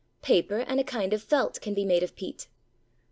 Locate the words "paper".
0.23-0.57